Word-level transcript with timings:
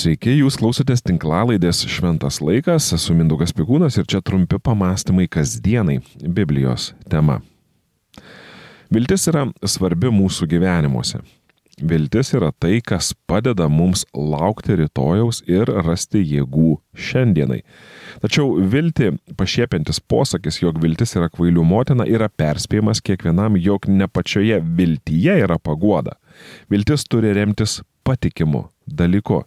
Sveiki, 0.00 0.32
jūs 0.38 0.54
klausotės 0.56 1.02
tinklalaidės 1.04 1.82
Šventas 1.90 2.38
laikas, 2.40 2.86
esu 2.96 3.12
Mindaugas 3.12 3.50
Pikūnas 3.52 3.98
ir 4.00 4.06
čia 4.08 4.22
trumpi 4.24 4.56
pamastymai 4.56 5.26
kasdienai 5.28 5.98
Biblijos 6.24 6.94
tema. 7.12 7.40
Viltis 8.88 9.28
yra 9.28 9.42
svarbi 9.68 10.08
mūsų 10.14 10.48
gyvenimuose. 10.54 11.20
Viltis 11.84 12.32
yra 12.38 12.48
tai, 12.56 12.78
kas 12.80 13.10
padeda 13.28 13.66
mums 13.68 14.06
laukti 14.16 14.78
rytojaus 14.80 15.42
ir 15.50 15.68
rasti 15.84 16.22
jėgų 16.24 16.78
šiandienai. 16.96 17.60
Tačiau 18.24 18.56
vilti 18.72 19.12
pašiepiantis 19.36 20.00
posakis, 20.00 20.62
jog 20.62 20.80
viltis 20.80 21.12
yra 21.18 21.28
kvailių 21.28 21.66
motina, 21.74 22.08
yra 22.08 22.30
perspėjimas 22.32 23.04
kiekvienam, 23.04 23.60
jog 23.60 23.90
ne 23.92 24.08
pačioje 24.08 24.62
viltyje 24.64 25.42
yra 25.44 25.60
paguoda. 25.60 26.16
Viltis 26.72 27.04
turi 27.04 27.36
remtis 27.36 27.82
patikimu 28.06 28.70
dalyku. 28.88 29.44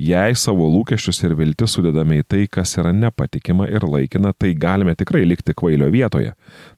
Jei 0.00 0.36
savo 0.38 0.68
lūkesčius 0.72 1.22
ir 1.26 1.34
viltis 1.38 1.76
sudedame 1.76 2.20
į 2.20 2.26
tai, 2.28 2.44
kas 2.50 2.76
yra 2.80 2.92
nepatikima 2.96 3.68
ir 3.70 3.84
laikina, 3.88 4.32
tai 4.32 4.54
galime 4.58 4.94
tikrai 4.98 5.24
likti 5.28 5.54
kvailio 5.56 5.90
vietoje. 5.92 6.32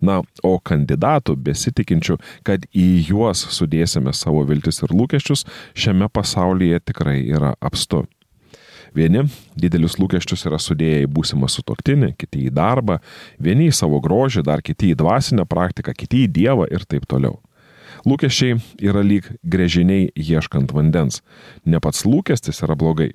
Na, 0.04 0.20
o 0.42 0.56
kandidatų 0.58 1.36
besitikinčių, 1.46 2.18
kad 2.46 2.66
į 2.72 2.88
juos 3.10 3.46
sudėsime 3.54 4.14
savo 4.16 4.44
viltis 4.48 4.82
ir 4.82 4.94
lūkesčius, 4.94 5.46
šiame 5.74 6.10
pasaulyje 6.12 6.82
tikrai 6.90 7.20
yra 7.28 7.54
apstu. 7.60 8.04
Vieni 8.94 9.24
didelius 9.58 9.96
lūkesčius 9.98 10.46
yra 10.46 10.60
sudėję 10.62 11.02
į 11.02 11.10
būsimą 11.10 11.48
sutoktinį, 11.50 12.12
kiti 12.18 12.44
į 12.46 12.52
darbą, 12.54 13.00
vieni 13.42 13.66
į 13.66 13.74
savo 13.74 13.98
grožį, 14.02 14.44
dar 14.46 14.62
kiti 14.62 14.92
į 14.92 14.98
dvasinę 15.00 15.48
praktiką, 15.50 15.94
kiti 15.98 16.28
į 16.28 16.30
Dievą 16.36 16.68
ir 16.70 16.86
taip 16.86 17.08
toliau. 17.10 17.40
Lūkesčiai 18.04 18.58
yra 18.84 19.02
lyg 19.04 19.30
grėžiniai 19.48 20.10
ieškant 20.12 20.74
vandens. 20.76 21.22
Ne 21.64 21.80
pats 21.80 22.04
lūkestis 22.04 22.60
yra 22.64 22.76
blogai. 22.76 23.12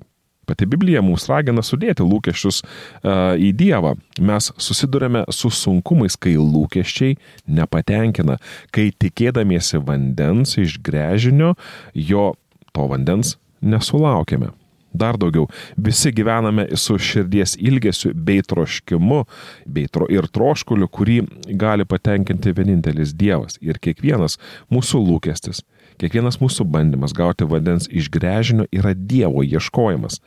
Pati 0.50 0.66
Biblija 0.66 0.98
mums 1.04 1.28
ragina 1.30 1.62
sudėti 1.62 2.02
lūkesčius 2.02 2.62
uh, 2.64 3.36
į 3.38 3.52
Dievą. 3.54 3.94
Mes 4.18 4.50
susidurėme 4.58 5.22
su 5.30 5.52
sunkumais, 5.54 6.16
kai 6.18 6.34
lūkesčiai 6.40 7.14
nepatenkina, 7.46 8.40
kai 8.74 8.88
tikėdamiesi 8.90 9.78
vandens 9.86 10.56
iš 10.58 10.80
grėžinio, 10.82 11.52
jo 11.94 12.32
to 12.74 12.88
vandens 12.90 13.36
nesulaukėme. 13.62 14.50
Dar 14.92 15.16
daugiau, 15.18 15.46
visi 15.78 16.10
gyvename 16.10 16.66
su 16.74 16.96
širdies 16.98 17.54
ilgesiu 17.62 18.10
bei 18.14 18.42
troškimu, 18.42 19.22
bei 19.66 19.86
tro, 19.86 20.08
ir 20.10 20.26
troškuliu, 20.26 20.88
kurį 20.90 21.20
gali 21.58 21.86
patenkinti 21.86 22.54
vienintelis 22.56 23.14
Dievas 23.14 23.60
ir 23.62 23.78
kiekvienas 23.78 24.40
mūsų 24.72 25.02
lūkestis, 25.06 25.62
kiekvienas 26.02 26.40
mūsų 26.42 26.66
bandymas 26.66 27.14
gauti 27.14 27.46
vandens 27.46 27.86
iš 27.86 28.10
grežinio 28.10 28.66
yra 28.74 28.94
Dievo 28.94 29.46
ieškojimas. 29.46 30.18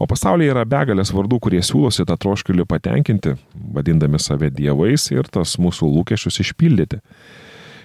O 0.00 0.08
pasaulyje 0.08 0.54
yra 0.54 0.64
begalės 0.64 1.12
vardų, 1.12 1.38
kurie 1.44 1.60
siūlosi 1.62 2.08
tą 2.08 2.16
troškulį 2.16 2.64
patenkinti, 2.66 3.36
vadindami 3.76 4.18
save 4.18 4.48
dievais 4.50 5.10
ir 5.12 5.28
tas 5.28 5.58
mūsų 5.60 5.92
lūkesčius 5.98 6.40
išpildyti. 6.46 7.02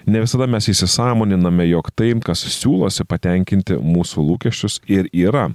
Ne 0.08 0.24
visada 0.24 0.48
mes 0.48 0.70
įsisamoniname, 0.72 1.68
jog 1.68 1.92
tai, 1.92 2.14
kas 2.24 2.46
siūlosi 2.48 3.04
patenkinti 3.04 3.76
mūsų 3.76 4.24
lūkesčius 4.24 4.80
ir 4.88 5.12
yra 5.12 5.50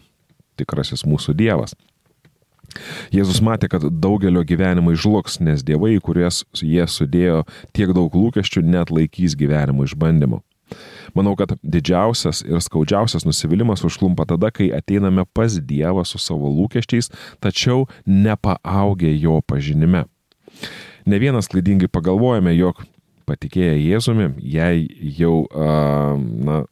tikrasis 0.59 1.05
mūsų 1.07 1.35
Dievas. 1.37 1.75
Jėzus 3.13 3.41
matė, 3.45 3.69
kad 3.69 3.85
daugelio 4.01 4.41
gyvenimai 4.47 4.95
žlugs, 4.97 5.37
nes 5.43 5.61
dievai, 5.65 5.97
kuriuos 6.01 6.43
jie 6.57 6.85
sudėjo 6.89 7.43
tiek 7.75 7.93
daug 7.93 8.15
lūkesčių, 8.17 8.63
net 8.65 8.93
laikys 8.93 9.37
gyvenimo 9.37 9.85
išbandymų. 9.85 10.41
Manau, 11.13 11.35
kad 11.37 11.53
didžiausias 11.61 12.41
ir 12.47 12.61
skaudžiausias 12.63 13.27
nusivylimas 13.27 13.83
užklumpa 13.85 14.25
tada, 14.31 14.49
kai 14.49 14.71
ateiname 14.73 15.27
pas 15.29 15.59
Dievą 15.61 16.05
su 16.07 16.17
savo 16.17 16.49
lūkesčiais, 16.49 17.11
tačiau 17.43 17.85
nepaaugę 18.09 19.11
jo 19.13 19.37
pažinime. 19.45 20.07
Ne 21.05 21.19
vienas 21.21 21.51
klaidingai 21.51 21.91
pagalvojame, 21.91 22.55
jog 22.57 22.81
patikėję 23.29 23.75
Jėzumi, 23.83 24.31
jei 24.39 24.87
jau, 25.19 25.43
na, 25.53 26.63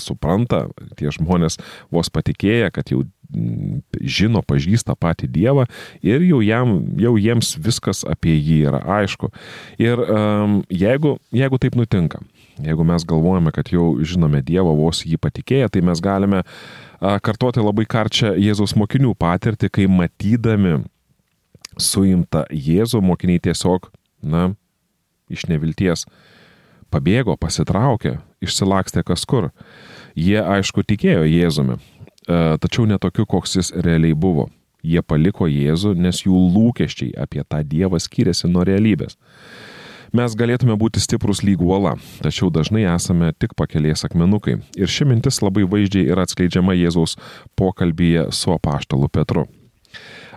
supranta, 0.00 0.66
tie 0.98 1.12
žmonės 1.14 1.58
vos 1.92 2.10
patikėję, 2.12 2.70
kad 2.74 2.92
jau 2.92 3.02
mm, 3.04 3.82
žino, 4.00 4.42
pažįsta 4.46 4.96
patį 4.98 5.30
Dievą 5.34 5.66
ir 6.04 6.24
jau, 6.26 6.40
jam, 6.44 6.76
jau 7.00 7.14
jiems 7.20 7.54
viskas 7.62 8.04
apie 8.08 8.36
jį 8.36 8.60
yra 8.70 8.82
aišku. 9.00 9.30
Ir 9.82 10.00
um, 10.04 10.62
jeigu, 10.70 11.16
jeigu 11.34 11.60
taip 11.62 11.78
nutinka, 11.78 12.22
jeigu 12.62 12.86
mes 12.86 13.06
galvojame, 13.08 13.54
kad 13.54 13.70
jau 13.72 13.94
žinome 14.02 14.42
Dievą, 14.46 14.74
vos 14.78 15.04
jį 15.06 15.20
patikėję, 15.22 15.70
tai 15.74 15.84
mes 15.86 16.02
galime 16.04 16.42
uh, 16.44 17.18
kartoti 17.22 17.62
labai 17.62 17.86
karčią 17.86 18.34
Jėzaus 18.40 18.74
mokinių 18.78 19.14
patirtį, 19.18 19.70
kai 19.70 19.88
matydami 19.90 20.82
suimtą 21.80 22.44
Jėzų 22.50 23.02
mokiniai 23.04 23.42
tiesiog, 23.42 23.90
na, 24.22 24.52
iš 25.32 25.46
nevilties 25.50 26.06
pabėgo, 26.94 27.36
pasitraukė, 27.40 28.18
išsilakstė 28.44 29.04
kas 29.06 29.24
kur. 29.28 29.50
Jie 30.14 30.38
aišku 30.40 30.84
tikėjo 30.86 31.24
Jėzumi, 31.26 31.78
e, 31.78 32.42
tačiau 32.62 32.86
netokiu, 32.90 33.26
koks 33.26 33.58
jis 33.58 33.72
realiai 33.74 34.14
buvo. 34.14 34.48
Jie 34.84 35.00
paliko 35.00 35.48
Jėzų, 35.48 35.94
nes 35.96 36.22
jų 36.26 36.36
lūkesčiai 36.54 37.14
apie 37.16 37.42
tą 37.48 37.62
Dievą 37.64 38.00
skiriasi 38.00 38.50
nuo 38.52 38.66
realybės. 38.68 39.16
Mes 40.14 40.36
galėtume 40.38 40.76
būti 40.78 41.00
stiprus 41.02 41.40
lyg 41.42 41.62
uola, 41.64 41.96
tačiau 42.22 42.46
dažnai 42.54 42.84
esame 42.86 43.32
tik 43.34 43.56
pakelės 43.58 44.04
akmenukai. 44.06 44.60
Ir 44.78 44.86
ši 44.86 45.08
mintis 45.10 45.40
labai 45.42 45.64
vaizdžiai 45.66 46.06
yra 46.14 46.22
atskleidžiama 46.22 46.76
Jėzaus 46.78 47.16
pokalbėje 47.58 48.28
su 48.30 48.54
apaštalu 48.54 49.08
Petru. 49.10 49.48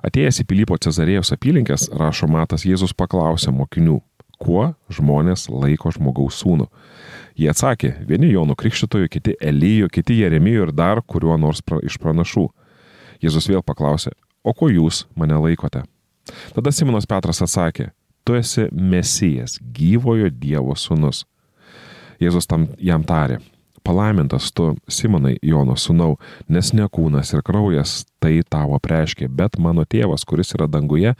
Atėjęs 0.07 0.41
į 0.41 0.47
Pilypo 0.50 0.79
Cezarėjos 0.81 1.29
apylinkės, 1.35 1.91
rašo 1.94 2.25
Matas, 2.31 2.66
Jėzus 2.66 2.95
paklausė 2.97 3.53
mokinių, 3.53 4.00
kuo 4.41 4.71
žmonės 4.93 5.47
laiko 5.49 5.91
žmogaus 5.93 6.41
sūnų. 6.43 6.67
Jie 7.37 7.49
atsakė, 7.51 7.93
vieni 8.09 8.31
Jonų 8.31 8.55
Krikščitojo, 8.57 9.09
kiti 9.13 9.35
Elyjo, 9.41 9.89
kiti 9.93 10.21
Jeremijo 10.21 10.67
ir 10.67 10.73
dar 10.73 11.03
kuriuo 11.05 11.37
nors 11.37 11.61
pra, 11.61 11.81
iš 11.85 11.99
pranašų. 12.01 12.47
Jėzus 13.21 13.49
vėl 13.49 13.63
paklausė, 13.65 14.13
o 14.45 14.53
ko 14.53 14.69
jūs 14.71 15.05
mane 15.17 15.37
laikote? 15.41 15.83
Tada 16.55 16.73
Simonas 16.73 17.07
Petras 17.09 17.41
atsakė, 17.45 17.91
tu 18.25 18.37
esi 18.37 18.67
Mesijas, 18.71 19.57
gyvojo 19.61 20.29
Dievo 20.33 20.75
sūnus. 20.77 21.25
Jėzus 22.21 22.49
tam 22.49 22.67
jam 22.81 23.05
tarė, 23.05 23.39
palaimintas 23.87 24.51
tu, 24.51 24.73
Simonai 24.91 25.37
Jono 25.45 25.77
sūnau, 25.79 26.17
nes 26.51 26.73
ne 26.75 26.87
kūnas 26.91 27.31
ir 27.31 27.43
kraujas 27.47 28.01
tai 28.23 28.41
tavo 28.49 28.79
preiškė, 28.83 29.29
bet 29.31 29.55
mano 29.61 29.85
tėvas, 29.87 30.25
kuris 30.27 30.51
yra 30.57 30.67
danguje, 30.71 31.13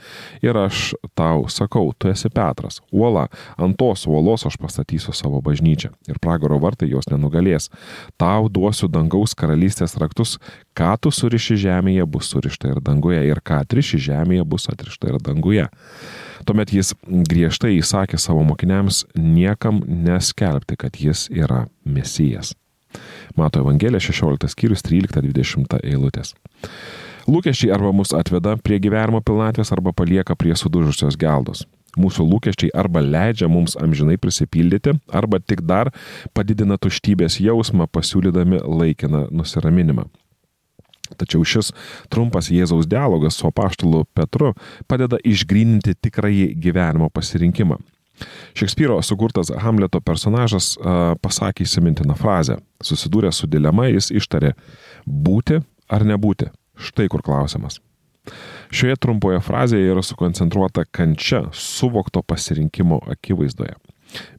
ir 0.44 0.58
aš 0.58 0.92
tau 1.16 1.46
sakau, 1.52 1.92
tu 1.96 2.10
esi 2.12 2.28
Petras, 2.34 2.80
uola, 2.92 3.28
ant 3.56 3.78
tos 3.78 4.04
uolos 4.10 4.44
aš 4.48 4.58
pastatysiu 4.60 5.14
savo 5.16 5.40
bažnyčią 5.44 5.92
ir 6.10 6.20
pragaro 6.22 6.58
vartai 6.60 6.90
jos 6.90 7.08
nenugalės. 7.08 7.70
Tau 8.20 8.50
duosiu 8.52 8.90
dangaus 8.92 9.36
karalystės 9.38 9.96
raktus, 10.02 10.36
ką 10.76 10.96
tu 11.00 11.14
suriši 11.14 11.56
žemėje 11.68 12.06
bus 12.10 12.32
surišta 12.34 12.74
ir 12.74 12.82
danguje, 12.84 13.22
ir 13.30 13.40
ką 13.40 13.62
atriši 13.64 14.02
žemėje 14.10 14.44
bus 14.48 14.68
atrišta 14.72 15.14
ir 15.14 15.22
danguje. 15.22 15.68
Tuomet 16.48 16.70
jis 16.72 16.94
griežtai 17.04 17.74
įsakė 17.76 18.16
savo 18.16 18.40
mokiniams 18.48 19.02
niekam 19.12 19.82
neskelbti, 19.84 20.78
kad 20.80 20.94
jis 20.96 21.26
yra 21.28 21.66
mesijas. 21.84 22.54
Mato 23.36 23.60
Evangelija 23.60 24.00
16 24.00 24.48
skyrius 24.54 24.80
13-20 24.86 25.76
eilutės. 25.82 26.32
Lūkesčiai 27.28 27.74
arba 27.76 27.90
mus 27.92 28.14
atveda 28.16 28.54
prie 28.64 28.78
gyvenimo 28.80 29.20
pilnatvės 29.20 29.74
arba 29.76 29.92
palieka 29.92 30.32
prie 30.40 30.54
sudužusios 30.56 31.18
geldos. 31.20 31.66
Mūsų 32.00 32.24
lūkesčiai 32.30 32.72
arba 32.72 33.02
leidžia 33.04 33.50
mums 33.52 33.76
amžinai 33.76 34.16
prisipildyti, 34.16 34.94
arba 35.12 35.42
tik 35.44 35.60
dar 35.68 35.92
padidina 36.32 36.80
tuštybės 36.80 37.42
jausmą 37.44 37.90
pasiūlydami 37.92 38.62
laikiną 38.64 39.26
nusiraminimą. 39.36 40.08
Tačiau 41.16 41.44
šis 41.46 41.72
trumpas 42.12 42.50
Jėzaus 42.52 42.88
dialogas 42.90 43.38
su 43.38 43.48
apaštalu 43.48 44.04
Petru 44.14 44.54
padeda 44.90 45.20
išgryninti 45.24 45.96
tikrąjį 46.02 46.52
gyvenimo 46.60 47.08
pasirinkimą. 47.14 47.78
Šekspyro 48.58 48.98
sukurtas 49.02 49.52
Hamleto 49.62 50.00
personažas 50.02 50.72
a, 50.76 51.14
pasakė 51.22 51.64
įsimintiną 51.66 52.16
frazę. 52.18 52.58
Susidūręs 52.82 53.42
su 53.42 53.46
dilema 53.50 53.88
jis 53.92 54.10
ištarė 54.10 54.54
būti 55.06 55.60
ar 55.88 56.06
nebūti. 56.06 56.50
Štai 56.78 57.08
kur 57.10 57.22
klausimas. 57.26 57.78
Šioje 58.74 58.98
trumpoje 59.00 59.40
frazėje 59.40 59.92
yra 59.94 60.02
sukoncentruota 60.04 60.84
kančia 60.92 61.46
suvokto 61.56 62.22
pasirinkimo 62.26 63.00
akivaizdoje. 63.14 63.78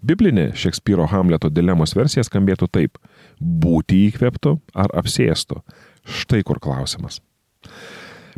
Biblinė 0.06 0.50
Šekspyro 0.58 1.06
Hamleto 1.10 1.50
dilemos 1.54 1.94
versija 1.98 2.24
skambėtų 2.26 2.70
taip- 2.74 2.98
būti 3.64 4.10
įkvėptų 4.10 4.60
ar 4.74 4.90
apsėstų. 5.02 5.62
Štai 6.06 6.44
kur 6.44 6.60
klausimas. 6.60 7.20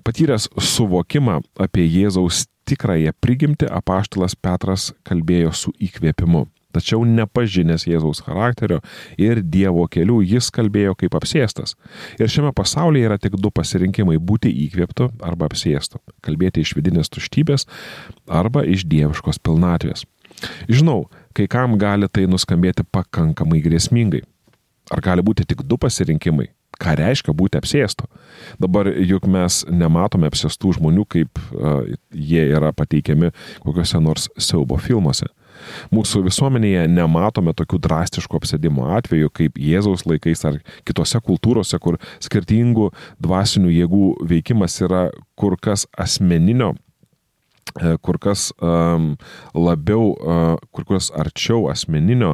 Patyręs 0.03 0.47
suvokimą 0.57 1.41
apie 1.61 1.85
Jėzaus 1.85 2.45
tikrąją 2.69 3.13
prigimtį 3.21 3.69
apaštalas 3.69 4.35
Petras 4.35 4.91
kalbėjo 5.07 5.53
su 5.53 5.73
įkvėpimu. 5.77 6.47
Tačiau 6.71 7.03
nepažinęs 7.03 7.83
Jėzaus 7.83 8.21
charakterio 8.23 8.79
ir 9.19 9.41
Dievo 9.43 9.83
kelių 9.91 10.21
jis 10.23 10.47
kalbėjo 10.55 10.95
kaip 11.01 11.17
apsėstas. 11.19 11.75
Ir 12.15 12.31
šiame 12.31 12.53
pasaulyje 12.55 13.09
yra 13.09 13.17
tik 13.19 13.35
du 13.35 13.51
pasirinkimai- 13.51 14.17
būti 14.29 14.53
įkvėptu 14.67 15.11
arba 15.19 15.49
apsėstu- 15.49 15.99
kalbėti 16.25 16.63
iš 16.63 16.73
vidinės 16.73 17.11
tuštybės 17.11 17.67
arba 18.27 18.63
iš 18.63 18.85
dieviškos 18.85 19.39
pilnatvės. 19.43 20.05
Žinau, 20.69 21.09
kai 21.33 21.47
kam 21.47 21.77
gali 21.77 22.07
tai 22.07 22.25
nuskambėti 22.25 22.85
pakankamai 22.87 23.61
grėsmingai. 23.61 24.23
Ar 24.91 25.01
gali 25.01 25.21
būti 25.21 25.45
tik 25.45 25.67
du 25.67 25.77
pasirinkimai? 25.77 26.47
Ką 26.81 26.95
reiškia 26.97 27.35
būti 27.37 27.59
apsėstu? 27.61 28.07
Dabar 28.61 28.89
juk 28.89 29.27
mes 29.29 29.61
nematome 29.69 30.31
apsėstų 30.31 30.77
žmonių, 30.79 31.05
kaip 31.05 31.41
uh, 31.53 31.85
jie 32.09 32.47
yra 32.49 32.73
pateikiami 32.73 33.31
kokiuose 33.65 34.01
nors 34.01 34.29
siaubo 34.41 34.79
filmuose. 34.81 35.29
Mūsų 35.93 36.23
visuomenėje 36.25 36.87
nematome 36.89 37.53
tokių 37.57 37.79
drastiškų 37.85 38.39
apsėdimo 38.41 38.87
atvejų 38.97 39.31
kaip 39.37 39.59
Jėzaus 39.61 40.07
laikais 40.09 40.41
ar 40.47 40.57
kitose 40.87 41.21
kultūrose, 41.21 41.77
kur 41.77 41.99
skirtingų 42.23 42.89
dvasinių 43.21 43.73
jėgų 43.75 44.07
veikimas 44.31 44.79
yra 44.81 45.09
kur 45.37 45.57
kas 45.61 45.85
asmeninio 45.99 46.73
kur 48.03 48.17
kas 48.19 48.49
um, 48.59 49.13
labiau, 49.55 50.11
uh, 50.17 50.55
kur 50.75 50.87
kas 50.89 51.11
arčiau 51.15 51.69
asmeninio 51.71 52.33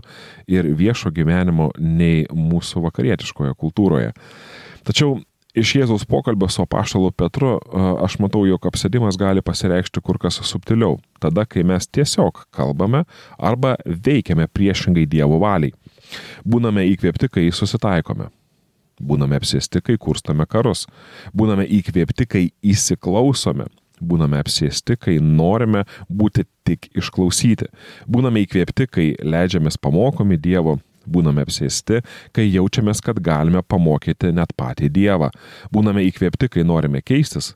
ir 0.49 0.69
viešo 0.79 1.11
gyvenimo 1.13 1.71
nei 1.77 2.25
mūsų 2.33 2.81
vakarietiškoje 2.87 3.53
kultūroje. 3.59 4.13
Tačiau 4.87 5.19
iš 5.57 5.73
Jėzaus 5.79 6.05
pokalbio 6.09 6.49
su 6.51 6.61
apaštalu 6.63 7.11
Petru 7.17 7.55
aš 8.03 8.17
matau, 8.21 8.43
jog 8.45 8.65
apsėdimas 8.69 9.17
gali 9.19 9.41
pasireikšti 9.45 10.03
kur 10.05 10.19
kas 10.21 10.39
subtiliau. 10.45 10.99
Tada, 11.23 11.45
kai 11.49 11.65
mes 11.65 11.87
tiesiog 11.89 12.45
kalbame 12.53 13.03
arba 13.37 13.75
veikiame 13.85 14.47
priešingai 14.53 15.07
Dievo 15.09 15.39
valiai. 15.41 15.73
Būname 16.47 16.85
įkvėpti, 16.93 17.29
kai 17.31 17.47
susitaikome. 17.51 18.29
Būname 18.97 19.37
apsėsti, 19.37 19.81
kai 19.85 19.97
kurstame 20.01 20.47
karus. 20.49 20.85
Būname 21.35 21.67
įkvėpti, 21.79 22.25
kai 22.25 22.43
įsiklausome. 22.65 23.67
Būname 23.97 24.41
apsėsti, 24.43 24.97
kai 24.99 25.17
norime 25.23 25.85
būti 26.09 26.45
tik 26.67 26.91
išklausyti. 26.97 27.69
Būname 28.05 28.43
įkvėpti, 28.45 28.89
kai 28.91 29.07
leidžiamės 29.23 29.79
pamokomi 29.81 30.37
Dievo 30.37 30.77
Būname 31.07 31.45
apsėsti, 31.45 32.01
kai 32.35 32.45
jaučiamės, 32.49 33.01
kad 33.03 33.21
galime 33.23 33.63
pamokyti 33.63 34.33
net 34.35 34.51
patį 34.59 34.89
Dievą. 34.91 35.31
Būname 35.71 36.03
įkvėpti, 36.09 36.49
kai 36.51 36.65
norime 36.67 37.01
keistis, 37.05 37.53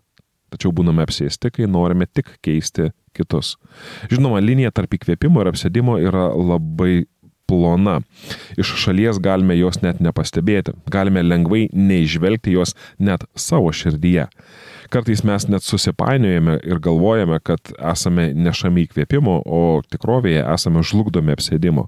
tačiau 0.53 0.71
būname 0.75 1.03
apsėsti, 1.03 1.51
kai 1.57 1.67
norime 1.67 2.07
tik 2.07 2.37
keisti 2.45 2.91
kitus. 3.17 3.57
Žinoma, 4.11 4.39
linija 4.43 4.71
tarp 4.71 4.95
įkvėpimo 4.95 5.43
ir 5.43 5.51
apsėdimo 5.51 5.97
yra 5.99 6.29
labai 6.31 7.03
plona. 7.51 7.99
Iš 8.55 8.77
šalies 8.85 9.19
galime 9.19 9.57
jos 9.59 9.81
net 9.83 9.99
nepastebėti, 9.99 10.77
galime 10.91 11.23
lengvai 11.25 11.65
neižvelgti 11.75 12.55
jos 12.55 12.77
net 12.99 13.27
savo 13.35 13.73
širdyje. 13.75 14.29
Kartais 14.91 15.21
mes 15.23 15.45
net 15.47 15.63
susipainiojame 15.63 16.57
ir 16.67 16.79
galvojame, 16.83 17.37
kad 17.47 17.71
esame 17.93 18.31
nešami 18.35 18.83
įkvėpimo, 18.85 19.37
o 19.47 19.61
tikrovėje 19.87 20.41
esame 20.51 20.83
žlugdomi 20.83 21.31
apsėdimo. 21.31 21.85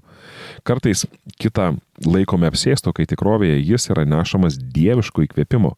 Kartais 0.64 1.04
kitą 1.40 1.74
laikome 2.06 2.48
apsėsto, 2.48 2.94
kai 2.96 3.04
tikrovėje 3.10 3.60
jis 3.60 3.90
yra 3.92 4.06
nešamas 4.08 4.56
dieviško 4.56 5.26
įkvėpimo. 5.26 5.74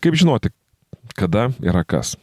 Kaip 0.00 0.16
žinoti, 0.16 0.54
kada 1.18 1.50
yra 1.60 1.84
kas? 1.84 2.16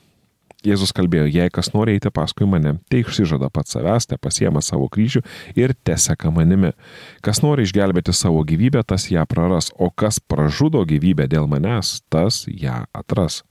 Jėzus 0.66 0.96
kalbėjo, 0.98 1.28
jei 1.30 1.52
kas 1.54 1.70
nori 1.76 1.94
eiti 1.94 2.10
paskui 2.10 2.48
mane, 2.50 2.80
tai 2.90 3.04
išsižada 3.04 3.52
pats 3.54 3.76
savęs, 3.76 4.08
te 4.10 4.18
pasiema 4.18 4.64
savo 4.66 4.88
kryžių 4.90 5.22
ir 5.60 5.76
teseka 5.86 6.32
manimi. 6.34 6.72
Kas 7.22 7.44
nori 7.46 7.68
išgelbėti 7.68 8.16
savo 8.18 8.42
gyvybę, 8.48 8.82
tas 8.90 9.12
ją 9.12 9.28
praras, 9.30 9.70
o 9.78 9.92
kas 9.94 10.18
pražudo 10.18 10.82
gyvybę 10.90 11.30
dėl 11.30 11.46
manęs, 11.52 12.00
tas 12.10 12.48
ją 12.50 12.88
atras. 12.98 13.44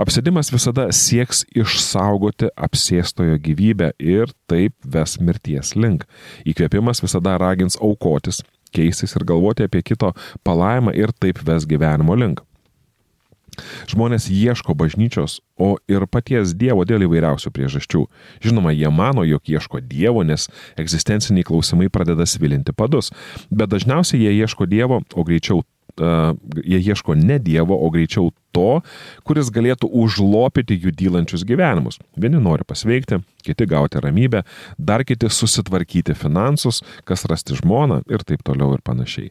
Apsėdimas 0.00 0.48
visada 0.48 0.86
sieks 0.96 1.42
išsaugoti 1.52 2.48
apsėstojo 2.56 3.34
gyvybę 3.44 3.90
ir 4.00 4.30
taip 4.48 4.72
ves 4.94 5.18
mirties 5.20 5.74
link. 5.76 6.06
Įkvėpimas 6.48 7.02
visada 7.04 7.34
ragins 7.42 7.76
aukotis, 7.76 8.40
keistis 8.72 9.12
ir 9.18 9.26
galvoti 9.28 9.66
apie 9.68 9.82
kito 9.84 10.14
palaimą 10.46 10.94
ir 10.96 11.12
taip 11.12 11.42
ves 11.44 11.68
gyvenimo 11.68 12.16
link. 12.16 12.40
Žmonės 13.90 14.30
ieško 14.32 14.72
bažnyčios, 14.78 15.40
o 15.60 15.74
ir 15.90 16.06
paties 16.08 16.54
Dievo 16.56 16.86
dėl 16.88 17.04
įvairiausių 17.04 17.52
priežasčių. 17.52 18.06
Žinoma, 18.46 18.72
jie 18.72 18.88
mano, 18.88 19.26
jog 19.28 19.52
ieško 19.52 19.82
Dievo, 19.84 20.22
nes 20.24 20.46
egzistenciniai 20.80 21.44
klausimai 21.44 21.90
pradeda 21.92 22.24
svilinti 22.24 22.72
padus, 22.72 23.12
bet 23.50 23.68
dažniausiai 23.74 24.22
jie 24.22 24.32
ieško 24.38 24.70
Dievo, 24.70 25.02
o 25.12 25.26
greičiau 25.28 25.60
jie 25.98 26.80
ieško 26.80 27.16
ne 27.18 27.38
Dievo, 27.42 27.76
o 27.76 27.90
greičiau 27.90 28.30
to, 28.54 28.80
kuris 29.26 29.50
galėtų 29.54 29.90
užlopyti 30.02 30.78
jų 30.78 30.94
dylančius 30.96 31.44
gyvenimus. 31.46 32.00
Vieni 32.18 32.40
nori 32.42 32.66
pasveikti, 32.66 33.20
kiti 33.46 33.66
gauti 33.70 34.02
ramybę, 34.02 34.44
dar 34.78 35.04
kiti 35.06 35.30
susitvarkyti 35.30 36.16
finansus, 36.18 36.82
kas 37.08 37.26
rasti 37.30 37.58
žmoną 37.58 38.02
ir 38.10 38.26
taip 38.26 38.44
toliau 38.46 38.74
ir 38.76 38.84
panašiai. 38.86 39.30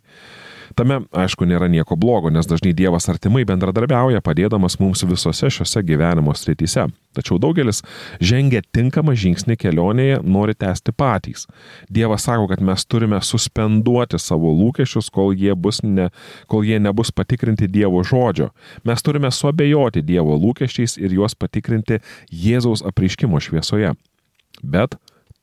Tame, 0.78 1.00
aišku, 1.18 1.48
nėra 1.50 1.70
nieko 1.72 1.98
blogo, 2.00 2.30
nes 2.34 2.48
dažnai 2.48 2.76
Dievas 2.78 3.10
artimai 3.10 3.42
bendradarbiauja, 3.48 4.22
padėdamas 4.26 4.78
mums 4.82 5.02
visose 5.08 5.50
šiose 5.50 5.82
gyvenimo 5.86 6.36
srityse. 6.38 6.86
Tačiau 7.20 7.36
daugelis 7.42 7.82
žengia 8.24 8.62
tinkamą 8.76 9.12
žingsnį 9.20 9.58
kelionėje, 9.60 10.22
nori 10.24 10.56
tęsti 10.56 10.94
patys. 10.96 11.46
Dievas 11.92 12.24
sako, 12.30 12.48
kad 12.54 12.64
mes 12.64 12.86
turime 12.88 13.20
suspenduoti 13.26 14.20
savo 14.24 14.54
lūkesčius, 14.56 15.12
kol 15.12 15.36
jie, 15.36 15.52
ne, 15.84 16.10
kol 16.48 16.64
jie 16.64 16.80
nebus 16.80 17.12
patikrinti 17.12 17.68
Dievo 17.68 18.04
žodžio. 18.08 18.50
Mes 18.88 19.04
turime 19.04 19.34
suabejoti 19.36 20.06
Dievo 20.08 20.40
lūkesčiais 20.40 20.96
ir 21.04 21.20
juos 21.20 21.36
patikrinti 21.36 22.00
Jėzaus 22.32 22.86
apreiškimo 22.88 23.42
šviesoje. 23.44 23.96
Bet 24.64 24.96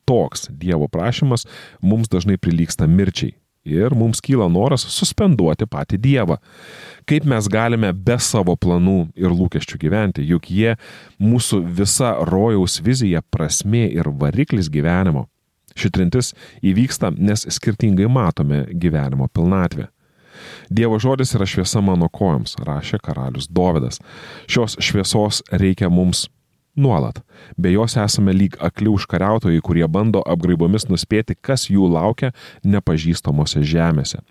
toks 0.09 0.49
Dievo 0.49 0.89
prašymas 0.89 1.45
mums 1.83 2.09
dažnai 2.09 2.41
prilyksta 2.41 2.89
mirčiai 2.89 3.37
ir 3.67 3.95
mums 3.99 4.23
kyla 4.25 4.49
noras 4.53 4.87
suspenduoti 4.95 5.67
patį 5.69 5.99
Dievą. 6.03 6.39
Kaip 7.07 7.27
mes 7.29 7.49
galime 7.51 7.93
be 7.93 8.19
savo 8.23 8.57
planų 8.57 9.11
ir 9.19 9.35
lūkesčių 9.35 9.81
gyventi, 9.83 10.27
juk 10.27 10.51
jie 10.51 10.77
mūsų 11.23 11.63
visa 11.79 12.15
rojaus 12.27 12.81
vizija, 12.83 13.23
prasme 13.23 13.87
ir 13.91 14.11
variklis 14.11 14.71
gyvenimo. 14.73 15.27
Šitrintis 15.77 16.33
įvyksta, 16.65 17.13
nes 17.13 17.45
skirtingai 17.53 18.09
matome 18.09 18.65
gyvenimo 18.73 19.29
pilnatvę. 19.29 19.91
Dievo 20.71 20.99
žodis 21.01 21.35
yra 21.37 21.47
šviesa 21.49 21.81
mano 21.85 22.09
kojoms, 22.13 22.57
rašė 22.65 23.01
karalius 23.05 23.49
Dovydas. 23.49 24.01
Šios 24.51 24.77
šviesos 24.83 25.43
reikia 25.53 25.91
mums 25.93 26.27
nuolat. 26.77 27.23
Be 27.59 27.73
jos 27.75 27.97
esame 28.01 28.35
lyg 28.37 28.57
akli 28.61 28.91
užkariautojai, 28.93 29.63
kurie 29.65 29.87
bando 29.89 30.23
apgraibomis 30.27 30.89
nuspėti, 30.91 31.37
kas 31.41 31.69
jų 31.71 31.89
laukia 31.93 32.33
nepažįstamose 32.65 33.65
žemėse. 33.67 34.23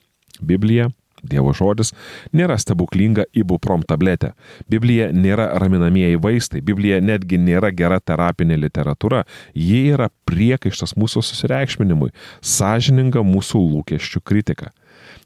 Biblija 0.41 0.91
Dievo 1.25 1.53
žodis 1.55 1.91
nėra 2.35 2.57
stebuklinga 2.59 3.25
ibuprom 3.37 3.83
tabletė. 3.87 4.33
Biblija 4.69 5.09
nėra 5.15 5.47
raminamieji 5.61 6.19
vaistai, 6.21 6.61
Biblija 6.65 6.99
netgi 7.01 7.39
nėra 7.41 7.71
gera 7.73 7.99
terapinė 7.99 8.59
literatūra, 8.61 9.23
ji 9.55 9.81
yra 9.95 10.11
priekaištas 10.29 10.95
mūsų 10.99 11.23
susireikšminimui, 11.25 12.11
sąžininga 12.45 13.25
mūsų 13.25 13.63
lūkesčių 13.71 14.21
kritika. 14.21 14.71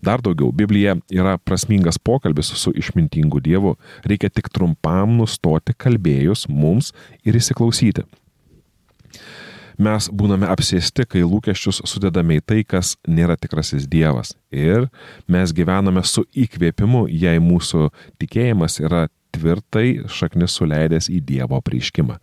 Dar 0.01 0.21
daugiau, 0.23 0.53
Biblija 0.55 0.95
yra 1.11 1.35
prasmingas 1.37 1.99
pokalbis 1.99 2.53
su 2.55 2.71
išmintingu 2.75 3.41
Dievu, 3.43 3.75
reikia 4.07 4.29
tik 4.31 4.47
trumpam 4.53 5.17
nustoti 5.19 5.75
kalbėjus 5.75 6.47
mums 6.47 6.93
ir 7.27 7.35
įsiklausyti. 7.35 8.05
Mes 9.79 10.09
būname 10.11 10.47
apsėsti, 10.51 11.05
kai 11.07 11.21
lūkesčius 11.23 11.79
sudedame 11.87 12.39
į 12.39 12.43
tai, 12.43 12.63
kas 12.67 12.97
nėra 13.07 13.37
tikrasis 13.39 13.85
Dievas. 13.87 14.33
Ir 14.51 14.89
mes 15.27 15.53
gyvename 15.55 16.03
su 16.03 16.25
įkvėpimu, 16.35 17.05
jei 17.07 17.39
mūsų 17.39 17.87
tikėjimas 18.19 18.81
yra 18.83 19.05
tvirtai 19.35 20.01
šaknis 20.11 20.57
suleidęs 20.59 21.07
į 21.11 21.21
Dievo 21.31 21.61
prieškimą. 21.63 22.19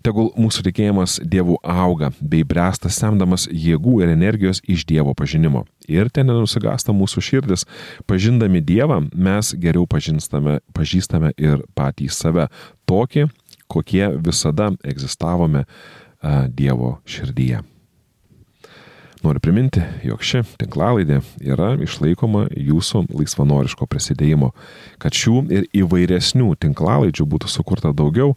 Tegul 0.00 0.30
mūsų 0.40 0.62
tikėjimas 0.64 1.18
Dievu 1.20 1.58
auga 1.60 2.08
bei 2.20 2.44
bręsta 2.46 2.88
semdamas 2.92 3.44
jėgų 3.52 3.98
ir 4.00 4.12
energijos 4.14 4.62
iš 4.64 4.86
Dievo 4.88 5.12
pažinimo. 5.16 5.66
Ir 5.90 6.08
ten 6.08 6.30
nenusigasta 6.30 6.94
mūsų 6.96 7.24
širdis. 7.26 7.66
Pažindami 8.08 8.62
Dievą 8.64 9.02
mes 9.12 9.52
geriau 9.60 9.84
pažįstame, 9.90 10.60
ir 11.36 11.66
patys 11.76 12.16
save. 12.16 12.48
Tokį, 12.88 13.26
kokie 13.68 14.06
visada 14.16 14.70
egzistavome 14.80 15.66
Dievo 16.48 16.96
širdyje. 17.04 17.60
Noriu 19.20 19.40
priminti, 19.44 19.82
jog 20.00 20.22
ši 20.24 20.40
tinklalaidė 20.62 21.18
yra 21.44 21.74
išlaikoma 21.84 22.46
jūsų 22.56 23.02
laisvanoriško 23.12 23.84
prisidėjimo. 23.90 24.48
Kad 25.02 25.12
šių 25.12 25.42
ir 25.52 25.66
įvairesnių 25.76 26.54
tinklalaidžių 26.64 27.26
būtų 27.28 27.50
sukurta 27.52 27.92
daugiau, 27.92 28.32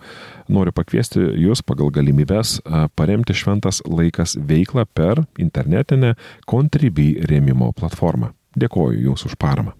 noriu 0.52 0.75
pakviesti 0.75 1.24
jūs 1.46 1.63
pagal 1.63 1.94
galimybės 1.96 2.58
paremti 3.00 3.32
šventas 3.32 3.80
laikas 3.88 4.36
veiklą 4.36 4.84
per 4.92 5.24
internetinę 5.40 6.18
Contribui 6.44 7.13
rėmimo 7.32 7.72
platformą. 7.80 8.34
Dėkoju 8.60 9.08
Jums 9.08 9.24
už 9.30 9.40
paramą. 9.40 9.78